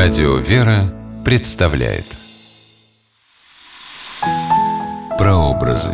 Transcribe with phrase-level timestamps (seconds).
[0.00, 2.04] Радио «Вера» представляет
[5.18, 5.90] Прообразы.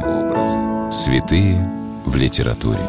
[0.92, 1.66] Святые
[2.04, 2.82] в литературе.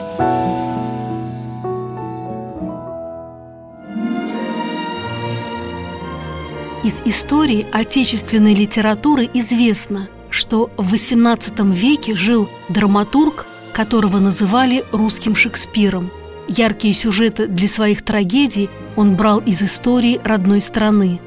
[6.83, 16.11] Из истории отечественной литературы известно, что в XVIII веке жил драматург, которого называли русским Шекспиром.
[16.47, 21.19] Яркие сюжеты для своих трагедий он брал из истории родной страны.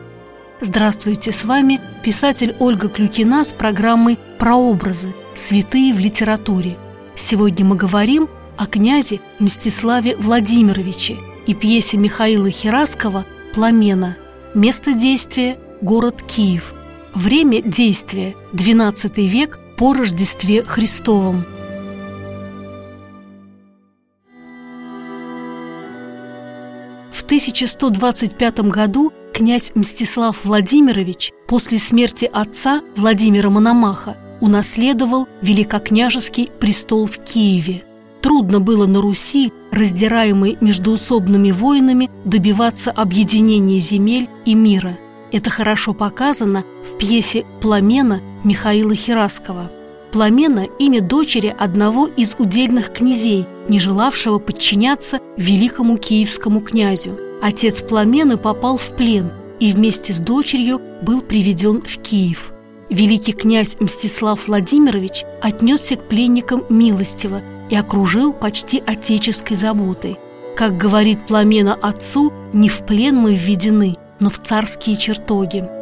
[0.61, 5.15] Здравствуйте, с вами писатель Ольга Клюкина с программой «Прообразы.
[5.35, 6.77] Святые в литературе».
[7.15, 11.17] Сегодня мы говорим о князе Мстиславе Владимировиче
[11.47, 14.17] и пьесе Михаила Хераскова «Пламена».
[14.55, 16.75] Место действия– город Киев.
[17.15, 21.45] Время действия– XII век по Рождестве Христовом–
[27.29, 37.83] 1125 году князь Мстислав Владимирович после смерти отца Владимира Мономаха унаследовал великокняжеский престол в Киеве.
[38.23, 44.99] Трудно было на Руси, раздираемой междуусобными войнами, добиваться объединения земель и мира.
[45.31, 49.71] Это хорошо показано в пьесе «Пламена» Михаила Хераскова.
[50.13, 57.19] Пламена– имя дочери одного из удельных князей, не желавшего подчиняться великому киевскому князю.
[57.43, 62.53] Отец Пламены попал в плен и вместе с дочерью был приведен в Киев.
[62.89, 70.17] Великий князь Мстислав Владимирович отнесся к пленникам милостиво и окружил почти отеческой заботой.
[70.57, 75.69] Как говорит Пламена отцу, не в плен мы введены, но в царские чертоги–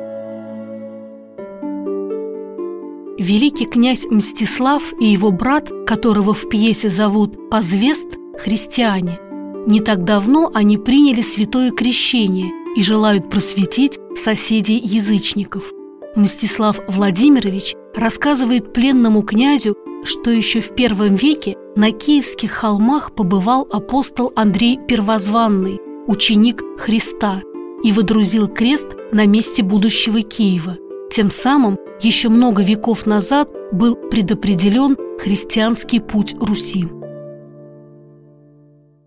[3.26, 9.18] Великий князь Мстислав и его брат, которого в пьесе зовут Позвест, христиане.
[9.66, 15.72] Не так давно они приняли святое крещение и желают просветить соседей язычников.
[16.14, 19.74] Мстислав Владимирович рассказывает пленному князю,
[20.04, 27.42] что еще в первом веке на киевских холмах побывал апостол Андрей Первозванный, ученик Христа,
[27.82, 30.78] и водрузил крест на месте будущего Киева–
[31.10, 36.86] тем самым еще много веков назад был предопределен христианский путь Руси.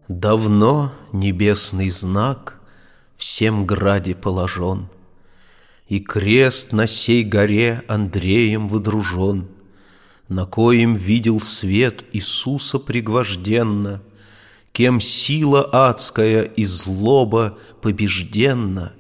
[0.08, 2.60] Давно небесный знак
[3.16, 4.90] всем граде положен,
[5.88, 9.48] И крест на сей горе Андреем выдружен,
[10.28, 14.02] На коем видел свет Иисуса пригвожденно,
[14.72, 18.94] Кем сила адская и злоба побежденна—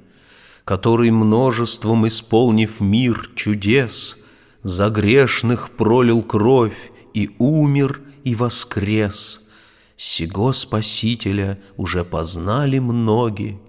[0.69, 4.17] который множеством исполнив мир чудес,
[4.61, 9.49] За грешных пролил кровь и умер и воскрес.
[9.97, 13.59] Сего Спасителя уже познали многие,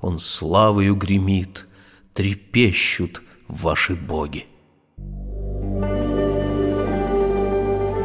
[0.00, 1.66] Он славою гремит,
[2.14, 4.46] трепещут ваши боги.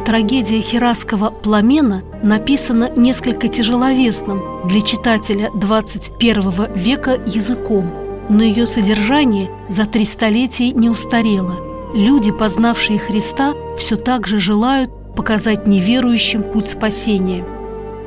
[0.04, 7.94] Трагедия Херасского «Пламена» написана несколько тяжеловесным для читателя 21 века языком–
[8.32, 11.56] но ее содержание за три столетия не устарело.
[11.94, 17.44] Люди, познавшие Христа, все так же желают показать неверующим путь спасения.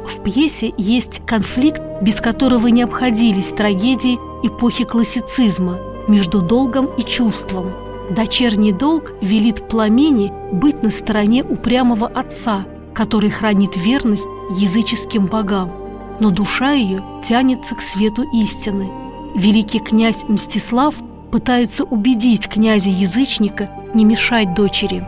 [0.08, 7.72] В пьесе есть конфликт, без которого не обходились трагедии эпохи классицизма между долгом и чувством.
[8.10, 12.66] Дочерний долг велит пламени быть на стороне упрямого отца,
[12.96, 15.72] который хранит верность языческим богам,
[16.20, 18.90] но душа ее тянется к свету истины–
[19.36, 20.96] великий князь Мстислав
[21.32, 25.06] пытается убедить князя-язычника не мешать дочери.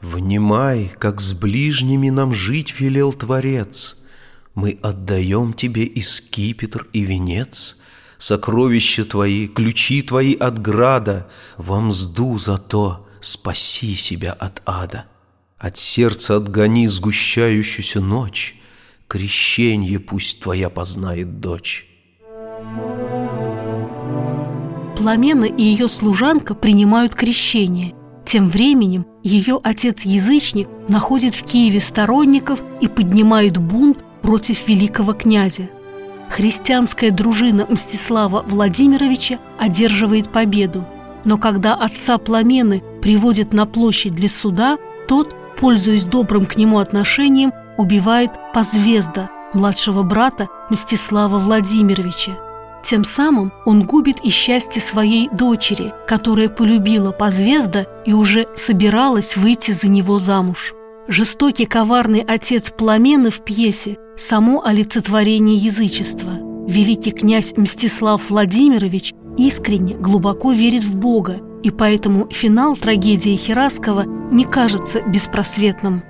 [0.00, 4.04] «Внимай, как с ближними нам жить велел Творец.
[4.54, 7.78] Мы отдаем тебе и скипетр, и венец,
[8.18, 15.06] Сокровища твои, ключи твои от града, Во мзду за то спаси себя от ада.
[15.58, 18.60] От сердца отгони сгущающуюся ночь,
[19.08, 21.86] крещение пусть твоя познает дочь.
[24.96, 27.94] Пламена и ее служанка принимают крещение.
[28.24, 35.68] Тем временем ее отец-язычник находит в Киеве сторонников и поднимает бунт против великого князя.
[36.30, 40.84] Христианская дружина Мстислава Владимировича одерживает победу.
[41.24, 47.52] Но когда отца Пламены приводят на площадь для суда, тот, пользуясь добрым к нему отношением,
[47.76, 52.38] убивает Позвезда, младшего брата Мстислава Владимировича.
[52.84, 59.70] Тем самым он губит и счастье своей дочери, которая полюбила Позвезда и уже собиралась выйти
[59.70, 60.74] за него замуж.
[61.08, 66.32] Жестокий коварный отец Пламены в пьесе– само олицетворение язычества.
[66.68, 74.44] великий князь Мстислав Владимирович искренне, глубоко верит в Бога, и поэтому финал трагедии Хераскова не
[74.44, 76.02] кажется беспросветным.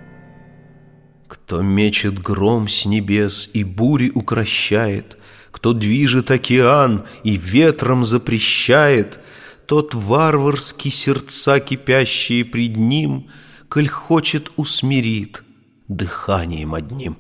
[1.46, 5.18] Кто мечет гром с небес и бури укращает,
[5.50, 9.20] Кто движет океан и ветром запрещает,
[9.66, 13.28] Тот варварски сердца кипящие пред ним,
[13.68, 15.44] Коль хочет усмирит
[15.86, 17.18] дыханием одним.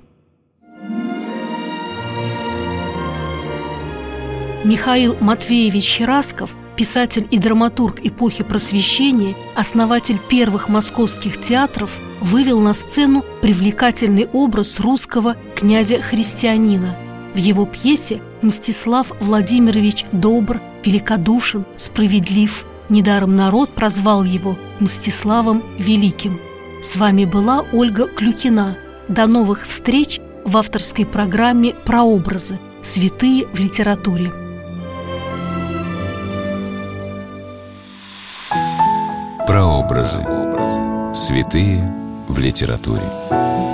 [4.64, 11.90] Михаил Матвеевич Херасков, писатель и драматург эпохи Просвещения, основатель первых московских театров,
[12.24, 16.96] вывел на сцену привлекательный образ русского князя-христианина.
[17.34, 22.64] В его пьесе Мстислав Владимирович добр, великодушен, справедлив.
[22.88, 26.40] Недаром народ прозвал его Мстиславом Великим.
[26.82, 28.78] С вами была Ольга Клюкина.
[29.08, 32.58] До новых встреч в авторской программе «Прообразы.
[32.80, 34.32] Святые в литературе».
[39.46, 40.24] Прообразы.
[41.14, 43.73] Святые в литературе.